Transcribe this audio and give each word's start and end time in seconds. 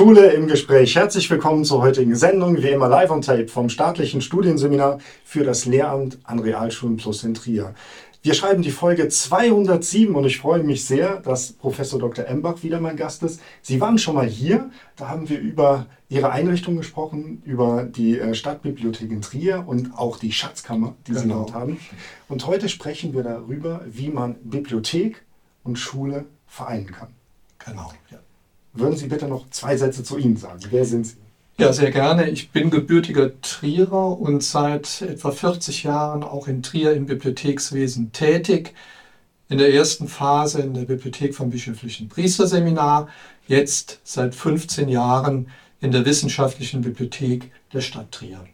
Schule 0.00 0.30
im 0.32 0.46
Gespräch. 0.46 0.96
Herzlich 0.96 1.28
willkommen 1.28 1.62
zur 1.62 1.82
heutigen 1.82 2.16
Sendung, 2.16 2.56
wie 2.62 2.70
immer 2.70 2.88
live 2.88 3.10
on 3.10 3.20
tape 3.20 3.48
vom 3.48 3.68
staatlichen 3.68 4.22
Studienseminar 4.22 4.98
für 5.24 5.44
das 5.44 5.66
Lehramt 5.66 6.16
an 6.24 6.38
Realschulen 6.38 6.96
Plus 6.96 7.22
in 7.22 7.34
Trier. 7.34 7.74
Wir 8.22 8.32
schreiben 8.32 8.62
die 8.62 8.70
Folge 8.70 9.10
207 9.10 10.14
und 10.14 10.24
ich 10.24 10.38
freue 10.38 10.62
mich 10.62 10.86
sehr, 10.86 11.20
dass 11.20 11.52
Professor 11.52 12.00
Dr. 12.00 12.24
Embach 12.24 12.62
wieder 12.62 12.80
mein 12.80 12.96
Gast 12.96 13.22
ist. 13.24 13.42
Sie 13.60 13.78
waren 13.82 13.98
schon 13.98 14.14
mal 14.14 14.26
hier, 14.26 14.70
da 14.96 15.08
haben 15.08 15.28
wir 15.28 15.38
über 15.38 15.84
Ihre 16.08 16.30
Einrichtung 16.30 16.78
gesprochen, 16.78 17.42
über 17.44 17.82
die 17.82 18.18
äh, 18.18 18.32
Stadtbibliothek 18.32 19.10
in 19.10 19.20
Trier 19.20 19.64
und 19.66 19.98
auch 19.98 20.16
die 20.16 20.32
Schatzkammer, 20.32 20.94
die 21.08 21.12
Sie 21.12 21.24
genau. 21.24 21.40
dort 21.40 21.52
haben. 21.52 21.78
Und 22.26 22.46
heute 22.46 22.70
sprechen 22.70 23.12
wir 23.12 23.22
darüber, 23.22 23.82
wie 23.86 24.08
man 24.08 24.36
Bibliothek 24.44 25.20
und 25.62 25.78
Schule 25.78 26.24
vereinen 26.46 26.86
kann. 26.86 27.08
Genau, 27.58 27.92
ja. 28.10 28.18
Würden 28.72 28.96
Sie 28.96 29.08
bitte 29.08 29.26
noch 29.26 29.50
zwei 29.50 29.76
Sätze 29.76 30.04
zu 30.04 30.16
Ihnen 30.18 30.36
sagen? 30.36 30.60
Wer 30.70 30.84
sind 30.84 31.06
Sie? 31.06 31.16
Ja, 31.58 31.72
sehr 31.72 31.90
gerne. 31.90 32.30
Ich 32.30 32.52
bin 32.52 32.70
gebürtiger 32.70 33.38
Trierer 33.42 34.18
und 34.18 34.42
seit 34.42 35.02
etwa 35.02 35.30
40 35.30 35.82
Jahren 35.82 36.22
auch 36.22 36.48
in 36.48 36.62
Trier 36.62 36.92
im 36.92 37.06
Bibliothekswesen 37.06 38.12
tätig. 38.12 38.74
In 39.48 39.58
der 39.58 39.74
ersten 39.74 40.08
Phase 40.08 40.60
in 40.62 40.72
der 40.74 40.84
Bibliothek 40.84 41.34
vom 41.34 41.50
Bischöflichen 41.50 42.08
Priesterseminar, 42.08 43.08
jetzt 43.46 44.00
seit 44.04 44.34
15 44.34 44.88
Jahren 44.88 45.48
in 45.80 45.90
der 45.90 46.06
Wissenschaftlichen 46.06 46.82
Bibliothek 46.82 47.50
der 47.72 47.80
Stadt 47.80 48.12
Trier. 48.12 48.44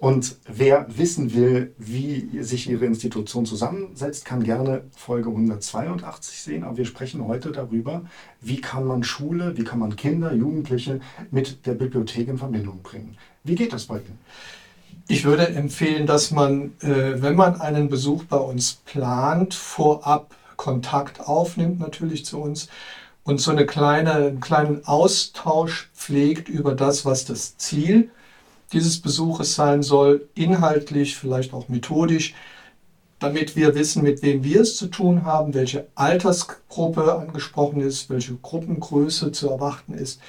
Und 0.00 0.36
wer 0.46 0.86
wissen 0.88 1.34
will, 1.34 1.74
wie 1.76 2.42
sich 2.42 2.70
Ihre 2.70 2.86
Institution 2.86 3.44
zusammensetzt, 3.44 4.24
kann 4.24 4.42
gerne 4.42 4.84
Folge 4.96 5.28
182 5.28 6.40
sehen. 6.40 6.64
Aber 6.64 6.78
wir 6.78 6.86
sprechen 6.86 7.28
heute 7.28 7.52
darüber, 7.52 8.06
wie 8.40 8.62
kann 8.62 8.86
man 8.86 9.04
Schule, 9.04 9.58
wie 9.58 9.64
kann 9.64 9.78
man 9.78 9.96
Kinder, 9.96 10.32
Jugendliche 10.32 11.00
mit 11.30 11.66
der 11.66 11.74
Bibliothek 11.74 12.28
in 12.28 12.38
Verbindung 12.38 12.80
bringen. 12.82 13.18
Wie 13.44 13.54
geht 13.54 13.74
das 13.74 13.84
bei 13.84 13.96
Ihnen? 13.96 14.18
Ich 15.06 15.26
würde 15.26 15.48
empfehlen, 15.48 16.06
dass 16.06 16.30
man, 16.30 16.72
äh, 16.80 17.20
wenn 17.20 17.36
man 17.36 17.60
einen 17.60 17.90
Besuch 17.90 18.24
bei 18.24 18.38
uns 18.38 18.80
plant, 18.86 19.52
vorab 19.52 20.34
Kontakt 20.56 21.20
aufnimmt 21.20 21.78
natürlich 21.78 22.24
zu 22.24 22.40
uns 22.40 22.68
und 23.22 23.38
so 23.38 23.50
eine 23.50 23.66
kleine, 23.66 24.14
einen 24.14 24.40
kleinen 24.40 24.86
Austausch 24.86 25.90
pflegt 25.94 26.48
über 26.48 26.74
das, 26.74 27.04
was 27.04 27.26
das 27.26 27.58
Ziel 27.58 28.04
ist 28.04 28.19
dieses 28.72 29.00
Besuches 29.00 29.54
sein 29.54 29.82
soll, 29.82 30.28
inhaltlich, 30.34 31.16
vielleicht 31.16 31.52
auch 31.52 31.68
methodisch, 31.68 32.34
damit 33.18 33.54
wir 33.54 33.74
wissen, 33.74 34.02
mit 34.02 34.22
wem 34.22 34.44
wir 34.44 34.62
es 34.62 34.76
zu 34.76 34.86
tun 34.86 35.24
haben, 35.24 35.54
welche 35.54 35.88
Altersgruppe 35.94 37.14
angesprochen 37.14 37.80
ist, 37.80 38.08
welche 38.08 38.34
Gruppengröße 38.34 39.30
zu 39.32 39.50
erwarten 39.50 39.94
ist. 39.94 40.20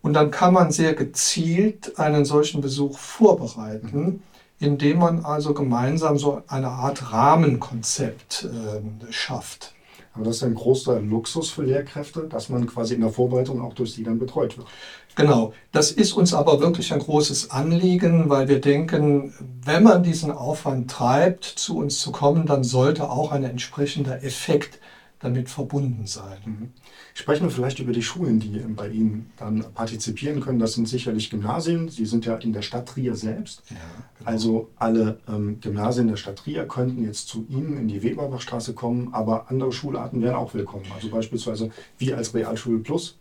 Und 0.00 0.12
dann 0.12 0.30
kann 0.30 0.54
man 0.54 0.70
sehr 0.70 0.94
gezielt 0.94 1.98
einen 1.98 2.24
solchen 2.24 2.60
Besuch 2.60 2.96
vorbereiten, 2.96 4.22
indem 4.60 4.98
man 4.98 5.24
also 5.24 5.52
gemeinsam 5.52 6.18
so 6.18 6.42
eine 6.46 6.68
Art 6.68 7.12
Rahmenkonzept 7.12 8.44
äh, 8.44 9.12
schafft. 9.12 9.74
Aber 10.16 10.24
das 10.24 10.36
ist 10.36 10.44
ein 10.44 10.54
großer 10.54 11.00
Luxus 11.00 11.50
für 11.50 11.62
Lehrkräfte, 11.62 12.22
dass 12.22 12.48
man 12.48 12.66
quasi 12.66 12.94
in 12.94 13.02
der 13.02 13.10
Vorbereitung 13.10 13.60
auch 13.60 13.74
durch 13.74 13.92
sie 13.92 14.02
dann 14.02 14.18
betreut 14.18 14.56
wird. 14.56 14.66
Genau, 15.14 15.52
das 15.72 15.92
ist 15.92 16.12
uns 16.12 16.32
aber 16.32 16.60
wirklich 16.60 16.92
ein 16.92 17.00
großes 17.00 17.50
Anliegen, 17.50 18.30
weil 18.30 18.48
wir 18.48 18.60
denken, 18.60 19.34
wenn 19.62 19.82
man 19.82 20.02
diesen 20.02 20.30
Aufwand 20.30 20.90
treibt, 20.90 21.44
zu 21.44 21.76
uns 21.76 22.00
zu 22.00 22.12
kommen, 22.12 22.46
dann 22.46 22.64
sollte 22.64 23.10
auch 23.10 23.30
ein 23.30 23.44
entsprechender 23.44 24.24
Effekt 24.24 24.80
damit 25.18 25.48
verbunden 25.48 26.06
sein. 26.06 26.38
Mhm. 26.44 26.70
Sprechen 27.14 27.44
wir 27.44 27.50
vielleicht 27.50 27.78
über 27.78 27.92
die 27.92 28.02
Schulen, 28.02 28.38
die 28.38 28.58
bei 28.68 28.88
Ihnen 28.88 29.30
dann 29.38 29.64
partizipieren 29.72 30.40
können. 30.40 30.58
Das 30.58 30.74
sind 30.74 30.88
sicherlich 30.88 31.30
Gymnasien. 31.30 31.88
Sie 31.88 32.04
sind 32.04 32.26
ja 32.26 32.36
in 32.36 32.52
der 32.52 32.62
Stadt 32.62 32.88
Trier 32.88 33.14
selbst. 33.14 33.62
Ja, 33.70 33.76
genau. 34.18 34.30
Also 34.30 34.70
alle 34.76 35.18
ähm, 35.26 35.58
Gymnasien 35.60 36.08
der 36.08 36.16
Stadt 36.16 36.36
Trier 36.36 36.68
könnten 36.68 37.02
jetzt 37.02 37.28
zu 37.28 37.46
Ihnen 37.48 37.78
in 37.78 37.88
die 37.88 38.02
Weberbachstraße 38.02 38.74
kommen, 38.74 39.14
aber 39.14 39.50
andere 39.50 39.72
Schularten 39.72 40.20
wären 40.20 40.34
auch 40.34 40.52
willkommen. 40.52 40.84
Also 40.94 41.08
beispielsweise 41.08 41.70
wir 41.98 42.18
als 42.18 42.34
Realschule 42.34 42.78
Plus. 42.78 43.16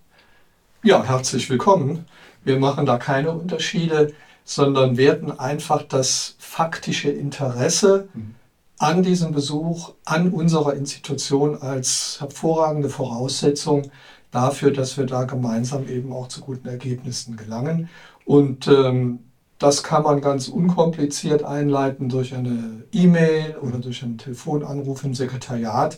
Ja, 0.84 1.04
herzlich 1.04 1.50
willkommen. 1.50 2.06
Wir 2.44 2.60
machen 2.60 2.86
da 2.86 2.98
keine 2.98 3.32
Unterschiede, 3.32 4.14
sondern 4.44 4.98
werten 4.98 5.32
einfach 5.32 5.82
das 5.82 6.36
faktische 6.40 7.10
Interesse. 7.10 8.10
Mhm 8.14 8.36
an 8.78 9.04
diesem 9.04 9.32
Besuch, 9.32 9.94
an 10.04 10.32
unserer 10.32 10.74
Institution 10.74 11.62
als 11.62 12.18
hervorragende 12.20 12.90
Voraussetzung 12.90 13.92
dafür, 14.32 14.72
dass 14.72 14.98
wir 14.98 15.06
da 15.06 15.24
gemeinsam 15.24 15.88
eben 15.88 16.12
auch 16.12 16.28
zu 16.28 16.42
guten 16.42 16.68
Ergebnissen 16.68 17.38
gelangen. 17.38 17.90
Und 18.26 18.68
ähm, 18.68 19.20
das 19.60 19.84
kann 19.84 20.04
man 20.04 20.20
ganz 20.20 20.50
unkompliziert 20.50 21.44
einleiten 21.44 22.10
durch 22.10 22.36
eine 22.36 22.84
E-Mail 22.92 23.56
oder 23.62 23.78
durch 23.78 24.04
einen 24.04 24.18
Telefonanruf 24.18 25.04
im 25.06 25.14
Sekretariat. 25.14 25.98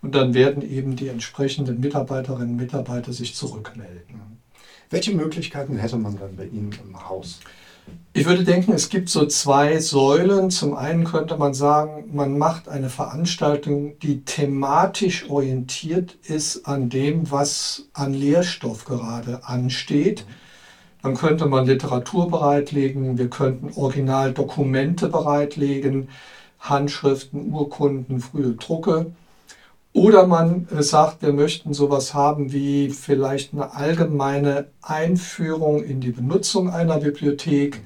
Und 0.00 0.14
dann 0.14 0.32
werden 0.32 0.62
eben 0.62 0.96
die 0.96 1.08
entsprechenden 1.08 1.80
Mitarbeiterinnen 1.80 2.52
und 2.52 2.56
Mitarbeiter 2.56 3.12
sich 3.12 3.34
zurückmelden. 3.34 4.29
Welche 4.90 5.14
Möglichkeiten 5.14 5.78
hätte 5.78 5.96
man 5.96 6.18
dann 6.18 6.34
bei 6.34 6.46
Ihnen 6.46 6.72
im 6.84 7.08
Haus? 7.08 7.38
Ich 8.12 8.26
würde 8.26 8.42
denken, 8.42 8.72
es 8.72 8.88
gibt 8.88 9.08
so 9.08 9.24
zwei 9.26 9.78
Säulen. 9.78 10.50
Zum 10.50 10.74
einen 10.76 11.04
könnte 11.04 11.36
man 11.36 11.54
sagen, 11.54 12.10
man 12.12 12.36
macht 12.36 12.68
eine 12.68 12.88
Veranstaltung, 12.88 14.00
die 14.00 14.24
thematisch 14.24 15.30
orientiert 15.30 16.16
ist 16.24 16.66
an 16.66 16.88
dem, 16.88 17.30
was 17.30 17.86
an 17.92 18.12
Lehrstoff 18.14 18.84
gerade 18.84 19.44
ansteht. 19.44 20.26
Dann 21.02 21.14
könnte 21.14 21.46
man 21.46 21.66
Literatur 21.66 22.28
bereitlegen, 22.28 23.16
wir 23.16 23.30
könnten 23.30 23.70
Originaldokumente 23.76 25.08
bereitlegen, 25.08 26.08
Handschriften, 26.58 27.52
Urkunden, 27.52 28.20
frühe 28.20 28.54
Drucke. 28.54 29.12
Oder 29.92 30.26
man 30.26 30.68
sagt, 30.70 31.22
wir 31.22 31.32
möchten 31.32 31.74
sowas 31.74 32.14
haben 32.14 32.52
wie 32.52 32.90
vielleicht 32.90 33.52
eine 33.52 33.74
allgemeine 33.74 34.68
Einführung 34.82 35.82
in 35.82 36.00
die 36.00 36.12
Benutzung 36.12 36.70
einer 36.70 36.98
Bibliothek, 36.98 37.82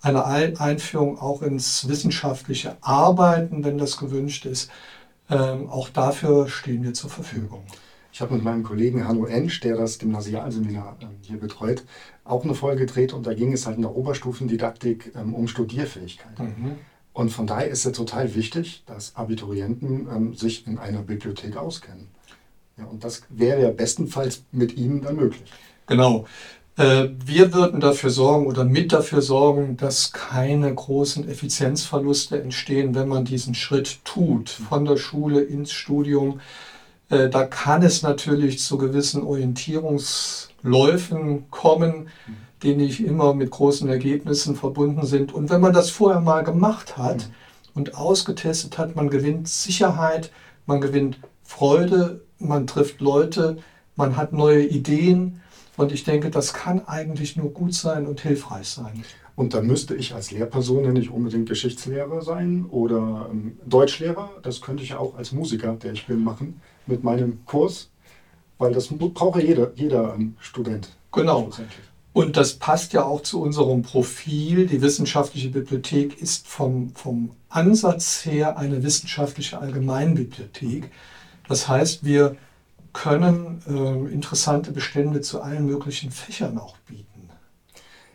eine 0.00 0.26
Einführung 0.26 1.18
auch 1.18 1.42
ins 1.42 1.88
wissenschaftliche 1.88 2.76
Arbeiten, 2.82 3.64
wenn 3.64 3.78
das 3.78 3.96
gewünscht 3.96 4.46
ist. 4.46 4.70
Ähm, 5.28 5.68
auch 5.70 5.88
dafür 5.88 6.48
stehen 6.48 6.84
wir 6.84 6.92
zur 6.92 7.10
Verfügung. 7.10 7.64
Ich 8.12 8.20
habe 8.20 8.34
mit 8.34 8.44
meinem 8.44 8.62
Kollegen 8.62 9.08
Hanno 9.08 9.24
Ensch, 9.24 9.58
der 9.60 9.76
das 9.76 9.98
Gymnasialseminar 9.98 10.98
ähm, 11.00 11.16
hier 11.22 11.40
betreut, 11.40 11.82
auch 12.22 12.44
eine 12.44 12.54
Folge 12.54 12.86
gedreht 12.86 13.12
und 13.12 13.26
da 13.26 13.34
ging 13.34 13.52
es 13.52 13.66
halt 13.66 13.76
in 13.76 13.82
der 13.82 13.96
Oberstufendidaktik 13.96 15.12
ähm, 15.16 15.34
um 15.34 15.48
Studierfähigkeit. 15.48 16.38
Mhm. 16.38 16.76
Und 17.14 17.30
von 17.30 17.46
daher 17.46 17.68
ist 17.68 17.86
es 17.86 17.92
total 17.92 18.34
wichtig, 18.34 18.82
dass 18.86 19.14
Abiturienten 19.14 20.08
ähm, 20.14 20.34
sich 20.34 20.66
in 20.66 20.78
einer 20.78 21.00
Bibliothek 21.00 21.56
auskennen. 21.56 22.08
Ja, 22.76 22.84
und 22.86 23.04
das 23.04 23.22
wäre 23.28 23.62
ja 23.62 23.70
bestenfalls 23.70 24.42
mit 24.50 24.76
Ihnen 24.76 25.00
dann 25.00 25.16
möglich. 25.16 25.48
Genau. 25.86 26.26
Äh, 26.76 27.10
wir 27.24 27.54
würden 27.54 27.78
dafür 27.78 28.10
sorgen 28.10 28.46
oder 28.46 28.64
mit 28.64 28.92
dafür 28.92 29.22
sorgen, 29.22 29.76
dass 29.76 30.10
keine 30.10 30.74
großen 30.74 31.28
Effizienzverluste 31.28 32.42
entstehen, 32.42 32.96
wenn 32.96 33.06
man 33.06 33.24
diesen 33.24 33.54
Schritt 33.54 34.04
tut, 34.04 34.50
von 34.50 34.84
der 34.84 34.96
Schule 34.96 35.40
ins 35.40 35.70
Studium. 35.70 36.40
Äh, 37.10 37.28
da 37.28 37.44
kann 37.44 37.82
es 37.82 38.00
natürlich 38.02 38.60
zu 38.60 38.78
gewissen 38.78 39.22
Orientierungsläufen 39.22 41.50
kommen. 41.50 42.08
Die 42.62 42.74
nicht 42.74 43.00
immer 43.00 43.34
mit 43.34 43.50
großen 43.50 43.86
Ergebnissen 43.90 44.56
verbunden 44.56 45.04
sind. 45.04 45.34
Und 45.34 45.50
wenn 45.50 45.60
man 45.60 45.74
das 45.74 45.90
vorher 45.90 46.22
mal 46.22 46.44
gemacht 46.44 46.96
hat 46.96 47.16
mhm. 47.16 47.34
und 47.74 47.96
ausgetestet 47.96 48.78
hat, 48.78 48.96
man 48.96 49.10
gewinnt 49.10 49.48
Sicherheit, 49.48 50.30
man 50.64 50.80
gewinnt 50.80 51.18
Freude, 51.42 52.22
man 52.38 52.66
trifft 52.66 53.02
Leute, 53.02 53.58
man 53.96 54.16
hat 54.16 54.32
neue 54.32 54.64
Ideen. 54.64 55.42
Und 55.76 55.92
ich 55.92 56.04
denke, 56.04 56.30
das 56.30 56.54
kann 56.54 56.86
eigentlich 56.86 57.36
nur 57.36 57.50
gut 57.50 57.74
sein 57.74 58.06
und 58.06 58.20
hilfreich 58.20 58.68
sein. 58.68 59.04
Und 59.36 59.54
dann 59.54 59.66
müsste 59.66 59.96
ich 59.96 60.14
als 60.14 60.30
Lehrperson 60.30 60.84
ja 60.84 60.92
nicht 60.92 61.10
unbedingt 61.10 61.48
Geschichtslehrer 61.48 62.22
sein 62.22 62.66
oder 62.70 63.28
ähm, 63.30 63.58
Deutschlehrer. 63.66 64.30
Das 64.42 64.60
könnte 64.60 64.84
ich 64.84 64.94
auch 64.94 65.16
als 65.16 65.32
Musiker, 65.32 65.74
der 65.74 65.92
ich 65.92 66.06
bin, 66.06 66.22
machen 66.22 66.60
mit 66.86 67.02
meinem 67.02 67.44
Kurs, 67.44 67.90
weil 68.58 68.72
das 68.72 68.88
braucht 68.88 69.40
ja 69.40 69.46
jeder, 69.46 69.72
jeder 69.74 70.14
ähm, 70.14 70.36
Student. 70.38 70.96
Genau. 71.12 71.50
Und 72.12 72.36
das 72.36 72.54
passt 72.54 72.92
ja 72.92 73.02
auch 73.02 73.22
zu 73.22 73.42
unserem 73.42 73.82
Profil. 73.82 74.68
Die 74.68 74.80
wissenschaftliche 74.80 75.48
Bibliothek 75.48 76.20
ist 76.22 76.46
vom, 76.46 76.94
vom 76.94 77.32
Ansatz 77.48 78.24
her 78.24 78.56
eine 78.56 78.84
wissenschaftliche 78.84 79.58
Allgemeinbibliothek. 79.58 80.90
Das 81.48 81.66
heißt, 81.66 82.04
wir 82.04 82.36
können 82.92 83.60
äh, 83.66 84.12
interessante 84.12 84.70
Bestände 84.70 85.22
zu 85.22 85.42
allen 85.42 85.66
möglichen 85.66 86.12
Fächern 86.12 86.56
auch 86.58 86.76
bieten. 86.86 87.13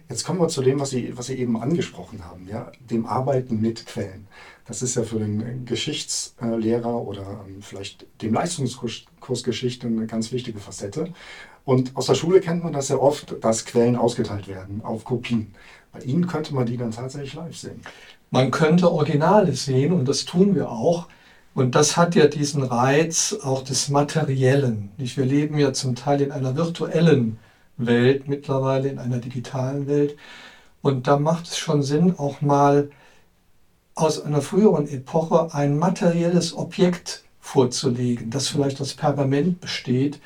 Jetzt 0.09 0.23
kommen 0.23 0.39
wir 0.39 0.47
zu 0.47 0.63
dem, 0.63 0.79
was 0.79 0.89
Sie, 0.89 1.15
was 1.15 1.27
Sie 1.27 1.35
eben 1.35 1.61
angesprochen 1.61 2.25
haben, 2.25 2.47
ja, 2.47 2.71
dem 2.79 3.05
Arbeiten 3.05 3.61
mit 3.61 3.85
Quellen. 3.85 4.27
Das 4.65 4.81
ist 4.81 4.95
ja 4.95 5.03
für 5.03 5.19
den 5.19 5.65
Geschichtslehrer 5.65 6.95
oder 6.95 7.45
ähm, 7.47 7.61
vielleicht 7.61 8.07
dem 8.23 8.33
Leistungskurs 8.33 9.43
Geschichte 9.43 9.85
eine 9.85 10.07
ganz 10.07 10.31
wichtige 10.31 10.57
Facette. 10.57 11.13
Und 11.63 11.95
aus 11.95 12.07
der 12.07 12.15
Schule 12.15 12.41
kennt 12.41 12.63
man 12.63 12.73
das 12.73 12.89
ja 12.89 12.97
oft, 12.97 13.35
dass 13.43 13.65
Quellen 13.65 13.95
ausgeteilt 13.95 14.47
werden 14.47 14.81
auf 14.83 15.03
Kopien. 15.03 15.53
Bei 15.91 15.99
Ihnen 15.99 16.25
könnte 16.25 16.55
man 16.55 16.65
die 16.65 16.77
dann 16.77 16.89
tatsächlich 16.89 17.35
live 17.35 17.55
sehen. 17.55 17.81
Man 18.31 18.49
könnte 18.49 18.91
Originale 18.91 19.53
sehen 19.53 19.93
und 19.93 20.07
das 20.07 20.25
tun 20.25 20.55
wir 20.55 20.71
auch. 20.71 21.07
Und 21.53 21.75
das 21.75 21.97
hat 21.97 22.15
ja 22.15 22.25
diesen 22.25 22.63
Reiz 22.63 23.37
auch 23.43 23.63
des 23.63 23.89
Materiellen. 23.89 24.89
Wir 24.97 25.25
leben 25.25 25.59
ja 25.59 25.71
zum 25.71 25.93
Teil 25.95 26.21
in 26.21 26.31
einer 26.31 26.55
virtuellen 26.55 27.37
Welt 27.79 28.27
mittlerweile, 28.27 28.89
in 28.89 28.99
einer 28.99 29.17
digitalen 29.17 29.87
Welt. 29.87 30.15
Und 30.81 31.07
da 31.07 31.17
macht 31.17 31.47
es 31.47 31.57
schon 31.57 31.81
Sinn, 31.81 32.17
auch 32.17 32.41
mal 32.41 32.91
aus 33.95 34.21
einer 34.21 34.41
früheren 34.41 34.87
Epoche 34.87 35.53
ein 35.53 35.77
materielles 35.77 36.55
Objekt 36.55 37.23
vorzulegen, 37.39 38.29
das 38.29 38.47
vielleicht 38.47 38.79
aus 38.79 38.93
Pergament 38.93 39.59
besteht, 39.59 40.19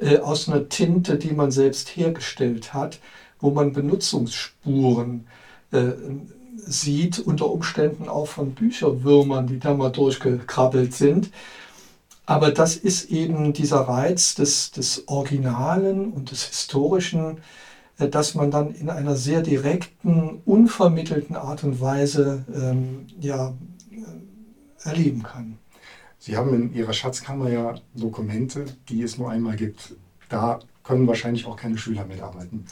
äh, 0.00 0.18
aus 0.18 0.48
einer 0.48 0.68
Tinte, 0.68 1.16
die 1.16 1.32
man 1.32 1.50
selbst 1.50 1.90
hergestellt 1.96 2.74
hat, 2.74 3.00
wo 3.40 3.50
man 3.50 3.72
Benutzungsspuren 3.72 5.26
äh, 5.70 5.92
sieht, 6.56 7.20
unter 7.20 7.50
Umständen 7.50 8.08
auch 8.08 8.26
von 8.26 8.52
Bücherwürmern, 8.52 9.46
die 9.46 9.58
da 9.58 9.74
mal 9.74 9.90
durchgekrabbelt 9.90 10.94
sind. 10.94 11.30
Aber 12.28 12.50
das 12.50 12.76
ist 12.76 13.10
eben 13.10 13.54
dieser 13.54 13.80
Reiz 13.80 14.34
des, 14.34 14.70
des 14.70 15.08
Originalen 15.08 16.12
und 16.12 16.30
des 16.30 16.44
Historischen, 16.44 17.38
äh, 17.96 18.06
dass 18.06 18.34
man 18.34 18.50
dann 18.50 18.74
in 18.74 18.90
einer 18.90 19.16
sehr 19.16 19.40
direkten, 19.40 20.42
unvermittelten 20.44 21.36
Art 21.36 21.64
und 21.64 21.80
Weise 21.80 22.44
ähm, 22.54 23.06
ja, 23.18 23.54
äh, 23.90 24.86
erleben 24.86 25.22
kann. 25.22 25.56
Sie 26.18 26.36
haben 26.36 26.52
in 26.52 26.74
Ihrer 26.74 26.92
Schatzkammer 26.92 27.48
ja 27.48 27.76
Dokumente, 27.94 28.66
die 28.90 29.00
es 29.00 29.16
nur 29.16 29.30
einmal 29.30 29.56
gibt. 29.56 29.96
Da 30.28 30.58
können 30.84 31.06
wahrscheinlich 31.06 31.46
auch 31.46 31.56
keine 31.56 31.78
Schüler 31.78 32.04
mitarbeiten 32.04 32.66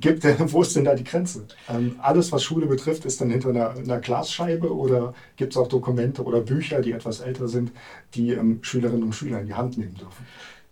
gibt, 0.00 0.24
wo 0.52 0.62
ist 0.62 0.76
denn 0.76 0.84
da 0.84 0.94
die 0.94 1.04
Grenze? 1.04 1.46
Ähm, 1.68 1.96
alles, 2.00 2.32
was 2.32 2.42
Schule 2.42 2.66
betrifft, 2.66 3.04
ist 3.04 3.20
dann 3.20 3.30
hinter 3.30 3.50
einer, 3.50 3.70
einer 3.70 3.98
Glasscheibe 3.98 4.74
oder 4.74 5.14
gibt 5.36 5.52
es 5.52 5.56
auch 5.56 5.68
Dokumente 5.68 6.22
oder 6.22 6.40
Bücher, 6.40 6.80
die 6.80 6.92
etwas 6.92 7.20
älter 7.20 7.48
sind, 7.48 7.72
die 8.14 8.32
ähm, 8.32 8.58
Schülerinnen 8.62 9.02
und 9.02 9.14
Schüler 9.14 9.40
in 9.40 9.46
die 9.46 9.54
Hand 9.54 9.78
nehmen 9.78 9.94
dürfen? 9.94 10.26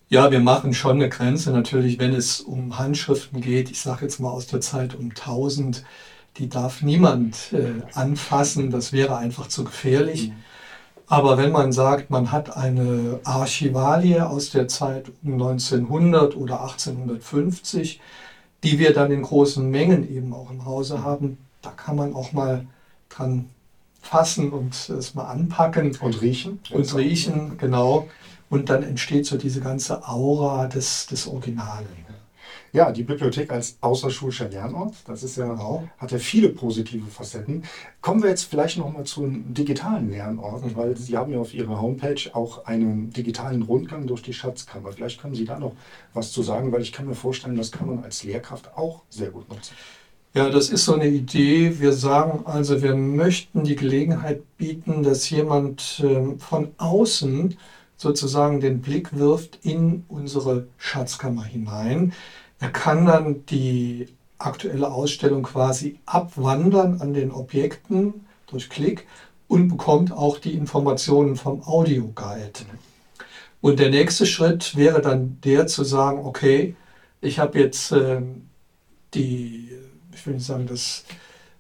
Ja, 0.09 0.33
wir 0.33 0.41
machen 0.41 0.75
schon 0.75 0.97
eine 0.97 1.09
Grenze 1.09 1.53
natürlich, 1.53 2.01
wenn 2.01 2.13
es 2.13 2.41
um 2.41 2.79
Handschriften 2.79 3.41
geht. 3.41 3.71
Ich 3.71 3.81
sage 3.81 4.07
jetzt 4.07 4.19
mal 4.19 4.31
aus 4.31 4.49
der 4.49 4.61
Zeit 4.61 4.97
um 4.97 5.11
1000, 5.11 5.85
die 6.37 6.49
darf 6.49 6.83
niemand 6.83 7.53
äh, 7.53 7.83
anfassen. 7.95 8.71
Das 8.71 8.93
wäre 8.93 9.17
einfach 9.17 9.47
zu 9.47 9.63
gefährlich. 9.63 10.31
Mhm. 10.31 10.35
Aber 11.07 11.39
wenn 11.39 11.51
man 11.51 11.73
sagt, 11.73 12.11
man 12.11 12.31
hat 12.31 12.57
eine 12.57 13.21
Archivalie 13.25 14.29
aus 14.29 14.51
der 14.51 14.69
Zeit 14.69 15.11
um 15.25 15.33
1900 15.33 16.37
oder 16.37 16.63
1850, 16.63 18.01
die 18.63 18.79
wir 18.79 18.93
dann 18.93 19.11
in 19.11 19.23
großen 19.23 19.69
Mengen 19.69 20.11
eben 20.15 20.33
auch 20.33 20.51
im 20.51 20.65
Hause 20.65 21.03
haben. 21.03 21.39
Da 21.63 21.71
kann 21.71 21.97
man 21.97 22.15
auch 22.15 22.33
mal 22.33 22.67
dran 23.09 23.49
fassen 24.03 24.51
und 24.51 24.75
es 24.89 25.15
mal 25.15 25.25
anpacken. 25.25 25.97
Und 26.01 26.21
riechen. 26.23 26.61
Und 26.71 26.95
riechen, 26.95 27.59
genau. 27.59 28.09
Und 28.49 28.69
dann 28.69 28.83
entsteht 28.83 29.27
so 29.27 29.37
diese 29.37 29.61
ganze 29.61 30.07
Aura 30.09 30.67
des, 30.67 31.07
des 31.07 31.27
Originalen. 31.27 31.87
Ja, 32.73 32.93
die 32.93 33.03
Bibliothek 33.03 33.51
als 33.51 33.79
außerschulischer 33.81 34.49
Lernort, 34.49 34.95
das 35.07 35.25
ist 35.25 35.37
ja, 35.37 35.47
genau. 35.47 35.89
hat 35.99 36.13
ja 36.13 36.19
viele 36.19 36.51
positive 36.51 37.07
Facetten. 37.11 37.65
Kommen 38.01 38.23
wir 38.23 38.31
jetzt 38.31 38.45
vielleicht 38.45 38.79
noch 38.79 38.93
mal 38.93 39.05
zu 39.05 39.25
einem 39.25 39.53
digitalen 39.53 40.11
Lernort, 40.11 40.65
mhm. 40.65 40.77
weil 40.77 40.97
Sie 40.97 41.17
haben 41.17 41.33
ja 41.33 41.41
auf 41.41 41.53
Ihrer 41.53 41.81
Homepage 41.81 42.21
auch 42.33 42.67
einen 42.67 43.11
digitalen 43.11 43.63
Rundgang 43.63 44.07
durch 44.07 44.23
die 44.23 44.33
Schatzkammer. 44.33 44.93
Vielleicht 44.93 45.21
können 45.21 45.35
Sie 45.35 45.45
da 45.45 45.59
noch 45.59 45.75
was 46.15 46.31
zu 46.31 46.43
sagen, 46.43 46.71
weil 46.71 46.83
ich 46.83 46.93
kann 46.93 47.07
mir 47.07 47.15
vorstellen, 47.15 47.57
das 47.57 47.73
kann 47.73 47.89
man 47.89 48.05
als 48.05 48.23
Lehrkraft 48.23 48.77
auch 48.77 49.03
sehr 49.11 49.31
gut 49.31 49.49
nutzen. 49.49 49.75
Ja, 50.33 50.49
das 50.49 50.71
ist 50.71 50.85
so 50.85 50.95
eine 50.95 51.09
Idee. 51.09 51.81
Wir 51.81 51.93
sagen 51.93 52.43
also, 52.45 52.83
wir 52.83 52.95
möchten 52.95 53.65
die 53.65 53.75
Gelegenheit 53.75 54.43
bieten, 54.59 55.03
dass 55.03 55.29
jemand 55.29 56.01
äh, 56.05 56.39
von 56.39 56.69
außen 56.79 57.57
sozusagen 57.97 58.61
den 58.61 58.81
Blick 58.81 59.19
wirft 59.19 59.59
in 59.63 60.05
unsere 60.09 60.69
Schatzkammer 60.79 61.43
hinein. 61.43 62.13
Er 62.61 62.71
kann 62.71 63.07
dann 63.07 63.47
die 63.47 64.07
aktuelle 64.39 64.91
Ausstellung 64.91 65.43
quasi 65.43 65.99
abwandern 66.07 67.01
an 67.01 67.15
den 67.15 67.33
Objekten 67.33 68.27
durch 68.47 68.69
Klick 68.69 69.07
und 69.49 69.69
bekommt 69.69 70.13
auch 70.13 70.39
die 70.39 70.55
Informationen 70.55 71.37
vom 71.37 71.63
Audioguide. 71.63 72.61
Und 73.61 73.79
der 73.79 73.91
nächste 73.91 74.27
Schritt 74.27 74.77
wäre 74.77 75.01
dann 75.01 75.39
der 75.45 75.67
zu 75.67 75.85
sagen, 75.85 76.25
okay, 76.25 76.77
ich 77.21 77.39
habe 77.39 77.59
jetzt 77.59 77.93
äh, 77.93 78.23
die, 79.13 79.71
ich 80.13 80.27
will 80.27 80.35
nicht 80.35 80.47
sagen, 80.47 80.67
das 80.67 81.05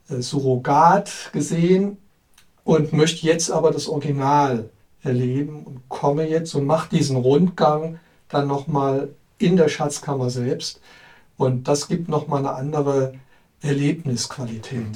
äh, 0.08 0.20
Surrogat 0.20 1.30
gesehen 1.32 1.98
und 2.64 2.92
möchte 2.92 3.26
jetzt 3.26 3.50
aber 3.50 3.70
das 3.70 3.88
Original 3.88 4.70
erleben 5.02 5.64
und 5.64 5.88
komme 5.88 6.28
jetzt 6.28 6.54
und 6.54 6.66
mache 6.66 6.90
diesen 6.90 7.16
Rundgang 7.16 7.98
dann 8.28 8.46
nochmal 8.46 9.10
in 9.40 9.56
der 9.56 9.68
Schatzkammer 9.68 10.30
selbst. 10.30 10.80
Und 11.36 11.66
das 11.66 11.88
gibt 11.88 12.08
nochmal 12.08 12.40
eine 12.40 12.54
andere 12.54 13.14
Erlebnisqualität. 13.62 14.80
Mhm. 14.80 14.94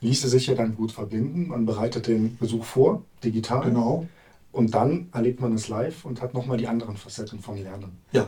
Ließe 0.00 0.28
sich 0.28 0.46
ja 0.46 0.54
dann 0.54 0.74
gut 0.74 0.92
verbinden. 0.92 1.48
Man 1.48 1.66
bereitet 1.66 2.06
den 2.06 2.36
Besuch 2.36 2.64
vor, 2.64 3.02
digital. 3.22 3.62
Genau. 3.62 4.06
Und 4.52 4.74
dann 4.74 5.08
erlebt 5.12 5.40
man 5.40 5.54
es 5.54 5.68
live 5.68 6.04
und 6.04 6.22
hat 6.22 6.34
nochmal 6.34 6.58
die 6.58 6.68
anderen 6.68 6.96
Facetten 6.96 7.40
vom 7.40 7.56
Lernen. 7.56 7.98
Ja, 8.12 8.26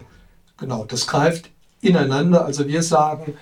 genau. 0.56 0.84
Das 0.84 1.06
greift 1.06 1.50
ineinander. 1.80 2.44
Also 2.44 2.68
wir 2.68 2.82
sagen, 2.82 3.34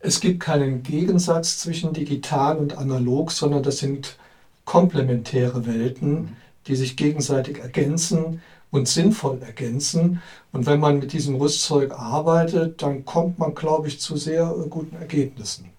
es 0.00 0.20
gibt 0.20 0.40
keinen 0.40 0.82
Gegensatz 0.82 1.58
zwischen 1.58 1.92
digital 1.92 2.56
und 2.56 2.78
analog, 2.78 3.30
sondern 3.32 3.62
das 3.62 3.78
sind 3.78 4.16
komplementäre 4.64 5.66
Welten, 5.66 6.12
mhm. 6.12 6.36
die 6.66 6.76
sich 6.76 6.96
gegenseitig 6.96 7.58
ergänzen 7.58 8.40
und 8.70 8.88
sinnvoll 8.88 9.40
ergänzen. 9.42 10.22
Und 10.52 10.66
wenn 10.66 10.80
man 10.80 10.98
mit 10.98 11.12
diesem 11.12 11.36
Rüstzeug 11.36 11.92
arbeitet, 11.92 12.82
dann 12.82 13.04
kommt 13.04 13.38
man, 13.38 13.54
glaube 13.54 13.88
ich, 13.88 14.00
zu 14.00 14.16
sehr 14.16 14.46
guten 14.68 14.96
Ergebnissen. 14.96 15.70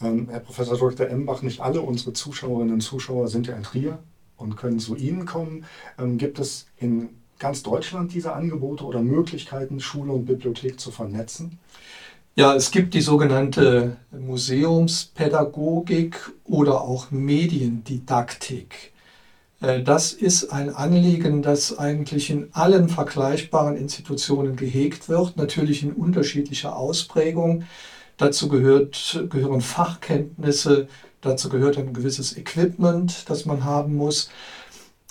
Ähm, 0.00 0.28
Herr 0.30 0.40
Professor 0.40 0.76
Dr. 0.76 1.08
Embach, 1.08 1.42
nicht 1.42 1.60
alle 1.60 1.80
unsere 1.80 2.12
Zuschauerinnen 2.12 2.74
und 2.74 2.80
Zuschauer 2.80 3.28
sind 3.28 3.46
ja 3.46 3.54
in 3.56 3.62
Trier 3.62 3.98
und 4.36 4.56
können 4.56 4.78
zu 4.78 4.94
Ihnen 4.96 5.24
kommen. 5.26 5.64
Ähm, 5.98 6.18
gibt 6.18 6.38
es 6.38 6.66
in 6.78 7.08
ganz 7.38 7.62
Deutschland 7.62 8.12
diese 8.14 8.34
Angebote 8.34 8.84
oder 8.84 9.00
Möglichkeiten, 9.02 9.80
Schule 9.80 10.12
und 10.12 10.26
Bibliothek 10.26 10.78
zu 10.80 10.90
vernetzen? 10.90 11.58
Ja, 12.34 12.54
es 12.54 12.70
gibt 12.70 12.92
die 12.92 13.00
sogenannte 13.00 13.96
Museumspädagogik 14.10 16.18
oder 16.44 16.82
auch 16.82 17.10
Mediendidaktik. 17.10 18.92
Äh, 19.60 19.82
das 19.82 20.12
ist 20.12 20.52
ein 20.52 20.74
Anliegen, 20.74 21.42
das 21.42 21.78
eigentlich 21.78 22.30
in 22.30 22.48
allen 22.52 22.88
vergleichbaren 22.88 23.76
Institutionen 23.76 24.56
gehegt 24.56 25.08
wird, 25.08 25.36
natürlich 25.36 25.82
in 25.82 25.92
unterschiedlicher 25.92 26.76
Ausprägung. 26.76 27.64
Dazu 28.16 28.48
gehört, 28.48 29.26
gehören 29.28 29.60
Fachkenntnisse, 29.60 30.88
dazu 31.20 31.48
gehört 31.48 31.76
ein 31.78 31.92
gewisses 31.92 32.36
Equipment, 32.36 33.28
das 33.28 33.44
man 33.44 33.64
haben 33.64 33.96
muss. 33.96 34.30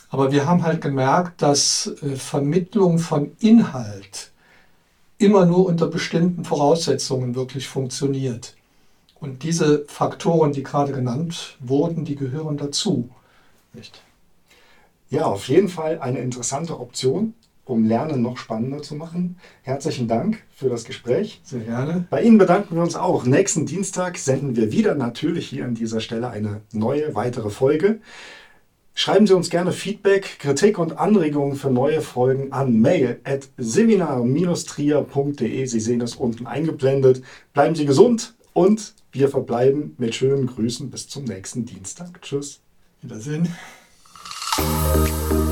Aber 0.10 0.32
wir 0.32 0.48
haben 0.48 0.64
halt 0.64 0.82
gemerkt, 0.82 1.42
dass 1.42 1.94
äh, 2.02 2.16
Vermittlung 2.16 3.00
von 3.00 3.32
Inhalt 3.40 4.32
immer 5.18 5.46
nur 5.46 5.66
unter 5.66 5.88
bestimmten 5.88 6.44
Voraussetzungen 6.44 7.36
wirklich 7.36 7.68
funktioniert. 7.68 8.56
Und 9.20 9.44
diese 9.44 9.86
Faktoren, 9.88 10.52
die 10.52 10.62
gerade 10.62 10.92
genannt 10.92 11.58
wurden, 11.60 12.06
die 12.06 12.16
gehören 12.16 12.58
dazu. 12.58 13.10
Nicht? 13.74 14.02
Ja, 15.10 15.26
auf 15.26 15.48
jeden 15.48 15.70
Fall 15.70 16.00
eine 16.00 16.20
interessante 16.20 16.80
Option, 16.80 17.34
um 17.64 17.86
Lernen 17.86 18.22
noch 18.22 18.38
spannender 18.38 18.82
zu 18.82 18.96
machen. 18.96 19.38
Herzlichen 19.62 20.08
Dank 20.08 20.44
für 20.52 20.70
das 20.70 20.86
Gespräch. 20.86 21.42
Sehr 21.44 21.62
gerne. 21.62 22.06
Bei 22.10 22.22
Ihnen 22.22 22.38
bedanken 22.38 22.76
wir 22.76 22.84
uns 22.84 22.96
auch. 22.96 23.26
Nächsten 23.26 23.66
Dienstag 23.66 24.18
senden 24.18 24.56
wir 24.56 24.72
wieder 24.72 24.96
natürlich 24.96 25.48
hier 25.48 25.66
an 25.66 25.76
dieser 25.76 26.00
Stelle 26.00 26.30
eine 26.30 26.62
neue, 26.72 27.16
weitere 27.16 27.50
Folge. 27.50 28.00
Schreiben 28.98 29.28
Sie 29.28 29.36
uns 29.36 29.50
gerne 29.50 29.74
Feedback, 29.74 30.40
Kritik 30.40 30.80
und 30.80 30.98
Anregungen 30.98 31.58
für 31.58 31.70
neue 31.70 32.00
Folgen 32.02 32.54
an 32.54 32.80
mail 32.80 33.20
at 33.26 33.50
seminar-trier.de. 33.58 35.66
Sie 35.66 35.80
sehen 35.82 36.00
das 36.00 36.16
unten 36.16 36.48
eingeblendet. 36.48 37.22
Bleiben 37.54 37.76
Sie 37.76 37.86
gesund 37.86 38.36
und 38.54 38.94
wir 39.12 39.28
verbleiben 39.28 39.96
mit 39.98 40.16
schönen 40.16 40.48
Grüßen 40.48 40.90
bis 40.90 41.10
zum 41.10 41.26
nächsten 41.26 41.66
Dienstag. 41.66 42.22
Tschüss. 42.22 42.62
Wiedersehen. 43.02 43.50
Música 44.58 45.45